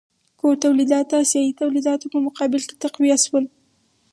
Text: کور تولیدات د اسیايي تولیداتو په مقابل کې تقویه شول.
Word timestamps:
کور 0.39 0.55
تولیدات 0.65 1.05
د 1.09 1.13
اسیايي 1.23 1.51
تولیداتو 1.61 2.05
په 2.13 2.19
مقابل 2.27 2.61
کې 2.67 2.75
تقویه 2.83 3.17
شول. 3.25 3.45